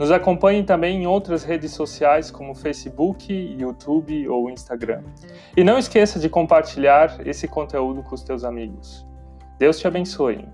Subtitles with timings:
[0.00, 5.02] Nos acompanhe também em outras redes sociais como Facebook, YouTube ou Instagram.
[5.54, 9.06] E não esqueça de compartilhar esse conteúdo com os teus amigos.
[9.58, 10.48] Deus te abençoe.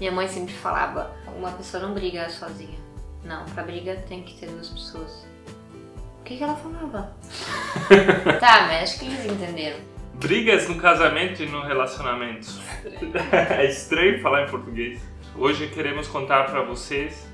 [0.00, 2.78] Minha mãe sempre falava: uma pessoa não briga sozinha.
[3.24, 5.26] Não, pra briga tem que ter duas pessoas.
[6.18, 7.12] O que, que ela falava?
[8.40, 9.91] tá, mas acho que eles entenderam.
[10.22, 12.46] Brigas no casamento e no relacionamento.
[13.50, 15.02] é estranho falar em português.
[15.36, 17.28] Hoje queremos contar para vocês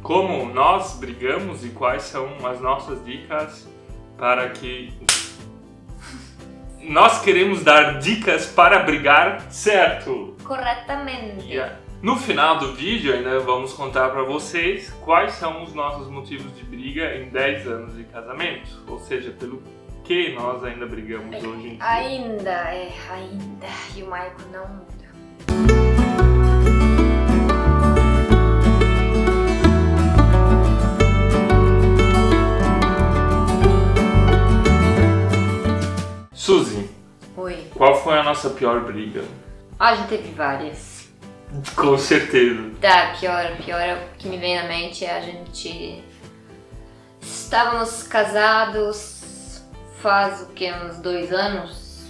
[0.00, 3.68] como nós brigamos e quais são as nossas dicas
[4.16, 4.92] para que
[6.82, 10.36] nós queremos dar dicas para brigar certo.
[10.44, 11.44] Corretamente.
[11.48, 11.80] Yeah.
[12.00, 16.62] No final do vídeo ainda vamos contar para vocês quais são os nossos motivos de
[16.62, 19.60] briga em 10 anos de casamento, ou seja, pelo
[20.04, 21.78] que nós ainda brigamos hoje em dia.
[21.80, 23.66] Ainda, é, ainda.
[23.96, 24.94] E o Maico não muda.
[36.34, 36.90] Suzy,
[37.38, 37.70] Oi.
[37.74, 39.24] qual foi a nossa pior briga?
[39.78, 41.08] Ah, a gente teve várias.
[41.74, 42.70] Com certeza.
[42.80, 46.04] Tá, pior, pior que me vem na mente é a gente.
[47.22, 49.13] Estávamos casados
[50.04, 50.70] faz o que?
[50.70, 52.04] Uns dois anos.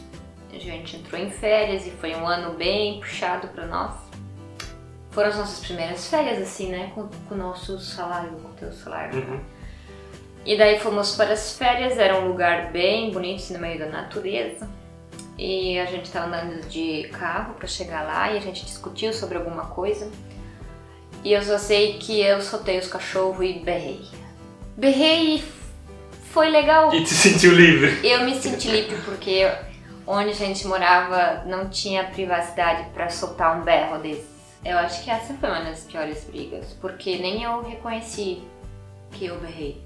[0.52, 3.94] A gente entrou em férias e foi um ano bem puxado pra nós.
[5.12, 6.90] Foram as nossas primeiras férias, assim, né?
[6.92, 9.20] Com, com o nosso salário, com o teu salário.
[9.20, 9.40] Uhum.
[10.44, 13.86] E daí fomos para as férias, era um lugar bem bonito, assim, no meio da
[13.86, 14.68] natureza.
[15.38, 19.38] E a gente estava andando de carro para chegar lá e a gente discutiu sobre
[19.38, 20.10] alguma coisa.
[21.22, 24.04] E eu só sei que eu soltei os cachorros e berrei.
[24.76, 25.63] Berrei e
[26.34, 26.92] foi legal.
[26.92, 28.06] E te sentiu livre?
[28.06, 29.48] Eu me senti livre porque
[30.04, 34.34] onde a gente morava não tinha privacidade para soltar um berro desses.
[34.64, 38.42] Eu acho que essa foi uma das piores brigas, porque nem eu reconheci
[39.12, 39.80] que eu berrei.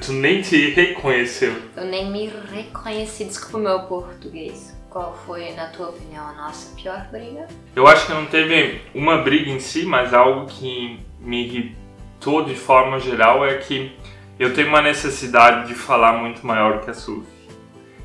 [0.00, 1.54] Tu nem te reconheceu.
[1.76, 4.76] Eu nem me reconheci, desculpa o meu português.
[4.88, 7.46] Qual foi, na tua opinião, a nossa pior briga?
[7.76, 12.56] Eu acho que não teve uma briga em si, mas algo que me irritou de
[12.56, 13.92] forma geral é que
[14.40, 17.26] eu tenho uma necessidade de falar muito maior que a Suzy.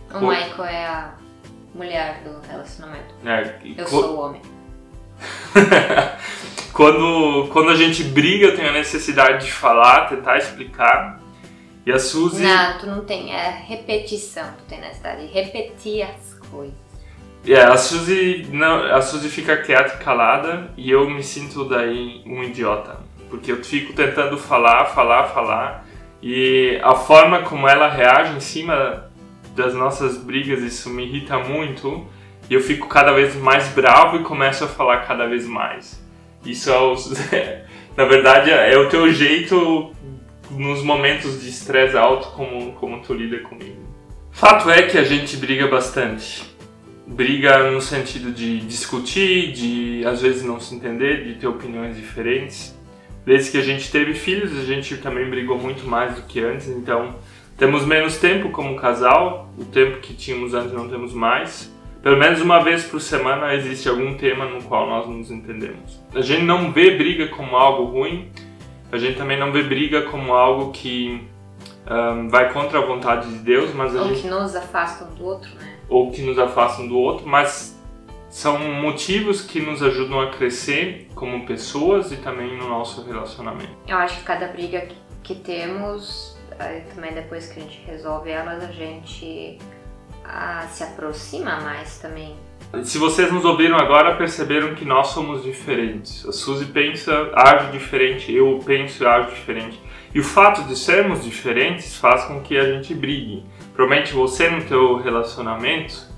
[0.10, 1.14] O Co- Michael é a
[1.74, 3.16] mulher do relacionamento.
[3.26, 4.42] É, Eu co- sou o homem.
[6.74, 11.20] quando, quando a gente briga, eu tenho a necessidade de falar, tentar explicar.
[11.86, 12.42] E a Suzy.
[12.44, 14.46] Não, tu não tem, é repetição.
[14.58, 16.74] Tu tem necessidade de repetir as coisas.
[17.48, 22.24] É, a Suzy, não, a Suzy fica quieta e calada e eu me sinto daí
[22.26, 22.98] um idiota.
[23.30, 25.85] Porque eu fico tentando falar, falar, falar.
[26.28, 29.12] E a forma como ela reage em cima
[29.56, 32.04] das nossas brigas, isso me irrita muito.
[32.50, 36.04] E eu fico cada vez mais bravo e começo a falar cada vez mais.
[36.44, 36.96] Isso é o,
[37.96, 39.92] na verdade é o teu jeito
[40.50, 43.86] nos momentos de estresse alto como, como tu lida comigo.
[44.32, 46.44] Fato é que a gente briga bastante.
[47.06, 52.75] Briga no sentido de discutir, de às vezes não se entender, de ter opiniões diferentes.
[53.26, 56.68] Desde que a gente teve filhos, a gente também brigou muito mais do que antes,
[56.68, 57.16] então
[57.58, 61.74] temos menos tempo como casal, o tempo que tínhamos antes não temos mais.
[62.04, 66.00] Pelo menos uma vez por semana existe algum tema no qual nós nos entendemos.
[66.14, 68.30] A gente não vê briga como algo ruim,
[68.92, 71.28] a gente também não vê briga como algo que
[71.88, 75.26] ahn, vai contra a vontade de Deus, mas a Ou gente que nos afastam do
[75.26, 75.78] outro, né?
[75.90, 77.75] ou que nos afastam do outro, mas
[78.36, 83.72] são motivos que nos ajudam a crescer como pessoas e também no nosso relacionamento.
[83.88, 84.90] Eu acho que cada briga
[85.24, 89.58] que- temos, aí também depois que a gente resolve elas, a gente
[90.26, 92.36] ah, se aproxima mais também.
[92.84, 96.26] Se vocês nos ouviram agora, perceberam que nós somos diferentes.
[96.26, 99.80] A Suzy pensa, age diferente, eu penso e ajo diferente.
[100.14, 103.46] E o fato de sermos diferentes faz com que a gente brigue.
[103.74, 106.14] Provavelmente você no teu relacionamento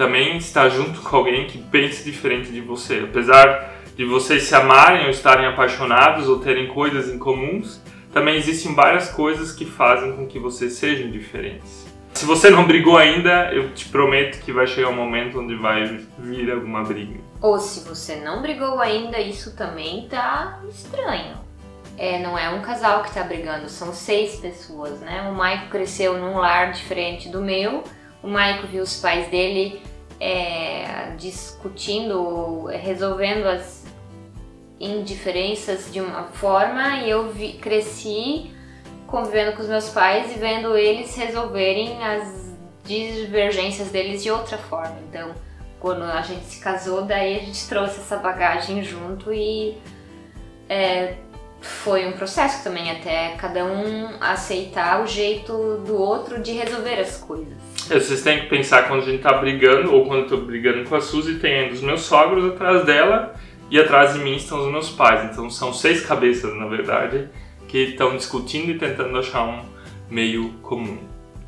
[0.00, 3.00] também está junto com alguém que pense diferente de você.
[3.00, 8.74] Apesar de vocês se amarem ou estarem apaixonados ou terem coisas em comuns, também existem
[8.74, 11.86] várias coisas que fazem com que vocês sejam diferentes.
[12.14, 16.00] Se você não brigou ainda, eu te prometo que vai chegar um momento onde vai
[16.18, 17.20] vir alguma briga.
[17.42, 21.36] Ou se você não brigou ainda, isso também tá estranho.
[21.98, 25.28] é, não é um casal que tá brigando, são seis pessoas, né?
[25.30, 27.84] O Maico cresceu num lar diferente do meu,
[28.22, 29.82] o Maico viu os pais dele
[30.20, 33.84] é, discutindo, resolvendo as
[34.78, 38.50] indiferenças de uma forma e eu vi, cresci
[39.06, 42.50] convivendo com os meus pais e vendo eles resolverem as
[42.84, 44.96] divergências deles de outra forma.
[45.08, 45.34] Então,
[45.80, 49.76] quando a gente se casou, daí a gente trouxe essa bagagem junto e
[50.68, 51.16] é,
[51.60, 57.16] foi um processo também até cada um aceitar o jeito do outro de resolver as
[57.16, 57.69] coisas.
[57.90, 60.88] É, vocês têm que pensar quando a gente tá brigando, ou quando eu tô brigando
[60.88, 63.34] com a Suzy, tem os meus sogros atrás dela
[63.68, 65.28] e atrás de mim estão os meus pais.
[65.30, 67.28] Então são seis cabeças, na verdade,
[67.66, 69.64] que estão discutindo e tentando achar um
[70.08, 70.98] meio comum.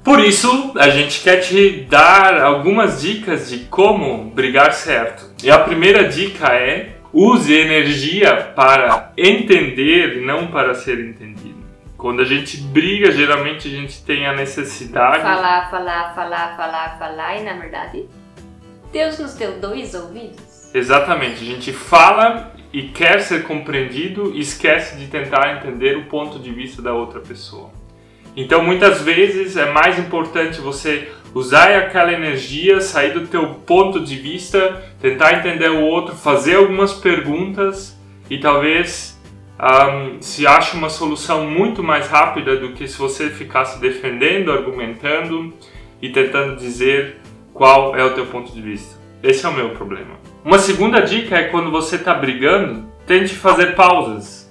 [0.02, 5.30] Por isso, a gente quer te dar algumas dicas de como brigar certo.
[5.44, 11.51] E a primeira dica é use energia para entender não para ser entendido.
[12.02, 15.22] Quando a gente briga, geralmente a gente tem a necessidade.
[15.22, 18.08] Falar, falar, falar, falar, falar, e na verdade,
[18.92, 20.74] Deus nos deu dois ouvidos.
[20.74, 26.40] Exatamente, a gente fala e quer ser compreendido e esquece de tentar entender o ponto
[26.40, 27.70] de vista da outra pessoa.
[28.36, 34.16] Então, muitas vezes é mais importante você usar aquela energia, sair do teu ponto de
[34.16, 37.96] vista, tentar entender o outro, fazer algumas perguntas
[38.28, 39.11] e talvez
[39.60, 45.52] um, se ache uma solução muito mais rápida do que se você ficasse defendendo, argumentando
[46.00, 47.20] e tentando dizer
[47.52, 49.00] qual é o teu ponto de vista.
[49.22, 50.20] Esse é o meu problema.
[50.44, 54.42] Uma segunda dica é quando você está brigando, tente fazer pausas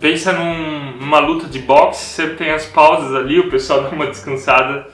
[0.00, 4.06] pensa num, numa luta de boxe, sempre tem as pausas ali, o pessoal dá uma
[4.06, 4.86] descansada.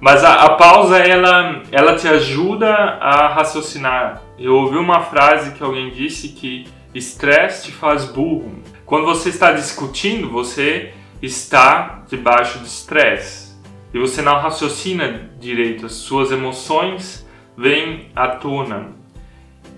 [0.00, 4.20] Mas a, a, pausa, ela, ela te ajuda a raciocinar.
[4.36, 8.62] Eu ouvi uma frase que alguém disse que estresse te faz burro.
[8.92, 10.92] Quando você está discutindo, você
[11.22, 13.58] está debaixo de estresse.
[13.94, 18.90] E você não raciocina direito, as suas emoções vêm à tona.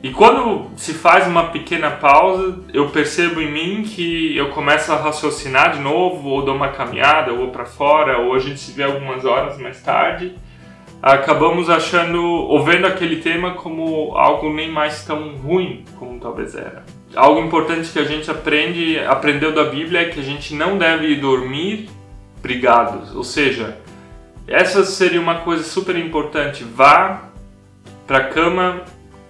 [0.03, 4.97] E quando se faz uma pequena pausa, eu percebo em mim que eu começo a
[4.97, 8.83] raciocinar de novo, ou dou uma caminhada, ou para fora, ou a gente se vê
[8.83, 10.35] algumas horas mais tarde.
[11.05, 16.83] Acabamos achando, ou vendo aquele tema como algo nem mais tão ruim como talvez era.
[17.15, 21.15] Algo importante que a gente aprende, aprendeu da Bíblia é que a gente não deve
[21.17, 21.91] dormir
[22.41, 23.15] brigados.
[23.15, 23.77] Ou seja,
[24.49, 26.65] essa seria uma coisa super importante.
[26.65, 27.29] Vá
[28.07, 28.87] para a cama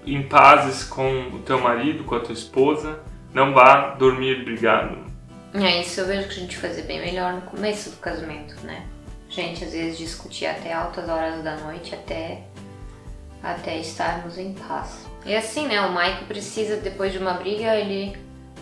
[0.06, 3.00] em pazes com o teu marido, com a tua esposa,
[3.32, 4.97] não vá dormir brigado.
[5.53, 8.87] É, isso eu vejo que a gente fazia bem melhor no começo do casamento, né?
[9.34, 12.42] Gente às vezes discutia até altas horas da noite até,
[13.42, 15.06] até estarmos em paz.
[15.26, 15.81] E assim, né?
[15.81, 18.16] O Mike precisa, depois de uma briga, ele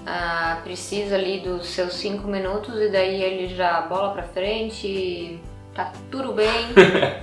[0.07, 5.39] ah, precisa ali dos seus cinco minutos e daí ele já bola pra frente,
[5.75, 6.49] tá tudo bem.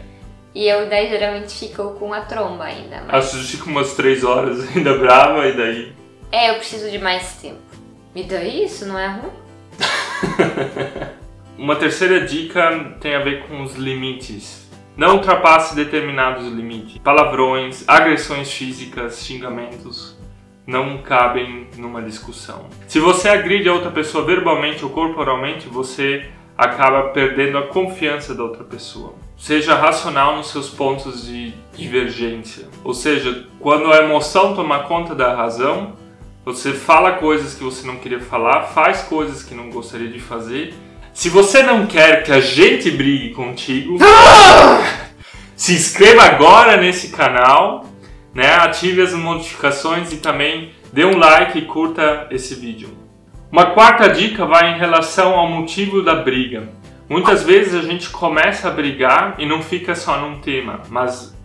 [0.54, 3.04] E eu daí geralmente fico com a tromba ainda.
[3.08, 3.26] Mas...
[3.28, 5.94] Acho que fica umas três horas ainda brava e daí.
[6.32, 7.62] É, eu preciso de mais tempo.
[8.16, 9.32] E daí isso não é ruim?
[11.60, 14.66] Uma terceira dica tem a ver com os limites.
[14.96, 17.00] Não ultrapasse determinados limites.
[17.00, 20.18] Palavrões, agressões físicas, xingamentos
[20.66, 22.68] não cabem numa discussão.
[22.88, 28.44] Se você agride a outra pessoa verbalmente ou corporalmente, você acaba perdendo a confiança da
[28.44, 29.16] outra pessoa.
[29.36, 32.70] Seja racional nos seus pontos de divergência.
[32.86, 35.92] Ou seja, quando a emoção toma conta da razão,
[36.46, 40.74] você fala coisas que você não queria falar, faz coisas que não gostaria de fazer.
[41.20, 43.98] Se você não quer que a gente brigue contigo,
[45.54, 47.88] se inscreva agora nesse canal,
[48.34, 48.56] né?
[48.56, 52.98] ative as notificações e também dê um like e curta esse vídeo.
[53.52, 56.70] Uma quarta dica vai em relação ao motivo da briga.
[57.10, 61.38] Muitas vezes a gente começa a brigar e não fica só num tema, mas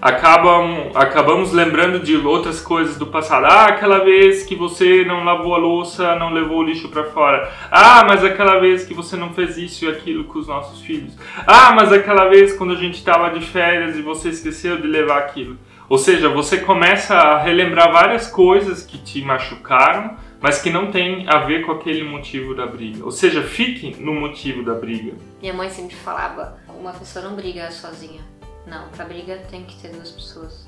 [0.00, 3.46] acabam, acabamos lembrando de outras coisas do passado.
[3.46, 7.50] Ah, aquela vez que você não lavou a louça, não levou o lixo para fora.
[7.70, 11.16] Ah, mas aquela vez que você não fez isso e aquilo com os nossos filhos.
[11.46, 15.18] Ah, mas aquela vez quando a gente estava de férias e você esqueceu de levar
[15.18, 15.56] aquilo.
[15.88, 21.28] Ou seja, você começa a relembrar várias coisas que te machucaram mas que não tem
[21.28, 23.04] a ver com aquele motivo da briga.
[23.04, 25.14] Ou seja, fique no motivo da briga.
[25.40, 28.37] Minha mãe sempre falava: uma pessoa não briga sozinha.
[28.68, 30.66] Não, pra briga tem que ter duas pessoas.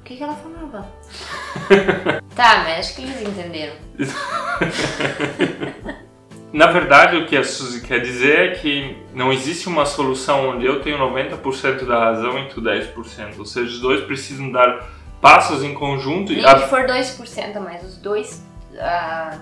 [0.00, 0.88] O que, que ela falava?
[2.34, 3.74] tá, mas acho que eles entenderam.
[6.52, 10.64] Na verdade, o que a Suzy quer dizer é que não existe uma solução onde
[10.64, 13.38] eu tenho 90% da razão e tu 10%.
[13.38, 14.88] Ou seja, os dois precisam dar
[15.20, 16.32] passos em conjunto.
[16.32, 16.54] Nem a...
[16.54, 18.42] que for 2% mas os dois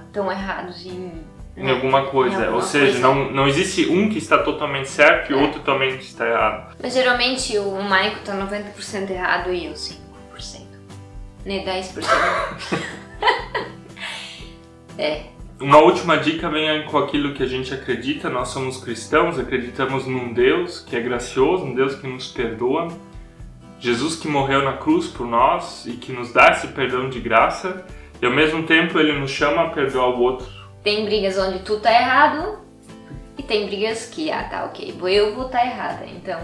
[0.06, 1.22] estão uh, errados em
[1.56, 2.34] em alguma coisa.
[2.34, 3.00] Em alguma Ou seja, coisa.
[3.00, 5.36] Não, não existe um que está totalmente certo e É.
[5.36, 6.76] outro totalmente está errado.
[6.82, 10.64] Mas geralmente o Maico tá 90% errado e eu 5%.
[11.44, 12.04] Nem 10%.
[14.98, 15.22] é.
[15.60, 18.28] Uma última dica vem com aquilo que a gente acredita.
[18.28, 22.88] Nós somos cristãos, acreditamos num Deus que é gracioso, um Deus que nos perdoa.
[23.78, 27.84] Jesus que morreu na cruz por nós e que nos dá esse perdão de graça.
[28.20, 30.46] E ao mesmo tempo ele nos chama a perdoar o outro.
[30.84, 32.58] Tem brigas onde tu tá errado
[33.38, 36.04] e tem brigas que, ah tá, ok, eu vou tá errada.
[36.04, 36.38] Então,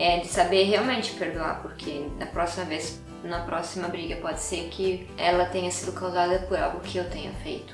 [0.00, 5.06] é de saber realmente perdoar, porque na próxima vez, na próxima briga pode ser que
[5.16, 7.72] ela tenha sido causada por algo que eu tenha feito.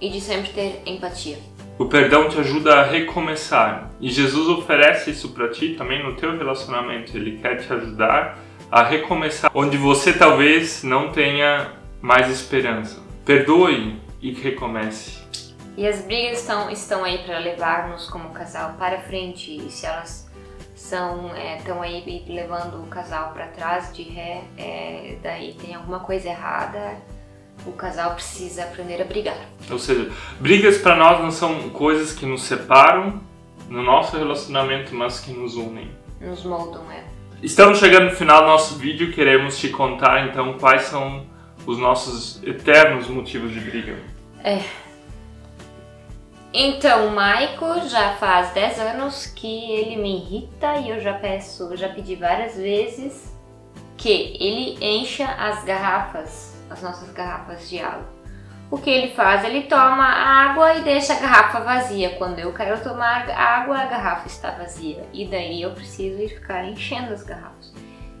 [0.00, 1.38] E de sempre ter empatia.
[1.78, 3.90] O perdão te ajuda a recomeçar.
[4.00, 7.16] E Jesus oferece isso para ti também no teu relacionamento.
[7.16, 8.38] Ele quer te ajudar
[8.72, 13.00] a recomeçar onde você talvez não tenha mais esperança.
[13.24, 15.23] Perdoe e recomece.
[15.76, 19.56] E as brigas estão, estão aí para levar-nos como casal para frente.
[19.56, 20.28] E se elas
[20.74, 26.28] são estão aí levando o casal para trás de ré, é, daí tem alguma coisa
[26.28, 26.96] errada.
[27.66, 29.38] O casal precisa aprender a brigar.
[29.70, 33.20] Ou seja, brigas para nós não são coisas que nos separam
[33.68, 35.90] no nosso relacionamento, mas que nos unem.
[36.20, 37.04] Nos moldam, é.
[37.42, 41.26] Estamos chegando no final do nosso vídeo, queremos te contar então quais são
[41.66, 43.98] os nossos eternos motivos de briga.
[46.56, 51.76] Então, o Maico já faz 10 anos que ele me irrita e eu já peço,
[51.76, 53.34] já pedi várias vezes
[53.96, 58.08] que ele encha as garrafas, as nossas garrafas de água.
[58.70, 59.44] O que ele faz?
[59.44, 62.10] Ele toma a água e deixa a garrafa vazia.
[62.10, 65.04] Quando eu quero tomar água, a garrafa está vazia.
[65.12, 67.74] E daí eu preciso ir ficar enchendo as garrafas.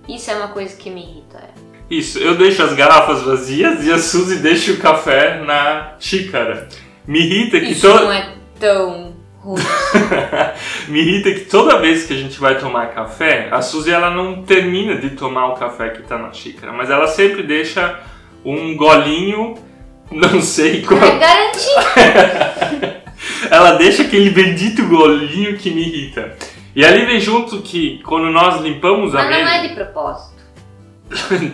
[0.08, 1.38] Isso é uma coisa que me irrita.
[1.38, 1.74] É.
[1.88, 6.68] Isso, eu deixo as garrafas vazias e a Suzy deixa o café na xícara.
[7.06, 9.60] Me irrita que Isso to- não é tão ruim.
[10.88, 14.42] Me irrita que toda vez que a gente vai tomar café, a Suzy ela não
[14.42, 18.00] termina de tomar o café que tá na xícara, mas ela sempre deixa
[18.44, 19.54] um golinho,
[20.10, 21.00] não sei qual.
[21.02, 23.04] É garantido.
[23.50, 26.36] Ela deixa aquele bendito golinho que me irrita.
[26.74, 29.50] E ali vem junto que quando nós limpamos a Mas não mesa.
[29.56, 30.34] é de propósito.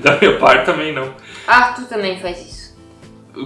[0.03, 1.13] da minha parte também não.
[1.47, 2.60] Ah, tu também faz isso.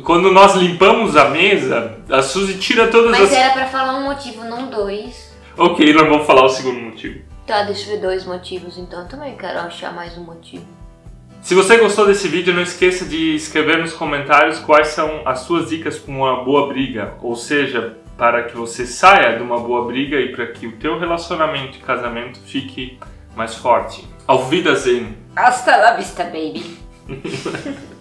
[0.02, 3.32] Quando nós limpamos a mesa, a Suzy tira todas Mas as.
[3.32, 5.34] era pra falar um motivo, não dois.
[5.56, 7.20] Ok, não vou falar o segundo motivo.
[7.46, 10.64] Tá, deixa eu ver dois motivos, então eu também quero achar mais um motivo.
[11.42, 15.68] Se você gostou desse vídeo, não esqueça de escrever nos comentários quais são as suas
[15.68, 20.18] dicas para uma boa briga, ou seja, para que você saia de uma boa briga
[20.18, 22.98] e para que o teu relacionamento e casamento fique
[23.36, 24.08] mais forte.
[24.26, 25.18] Auf Wiedersehen!
[25.36, 26.78] Hasta la vista, baby.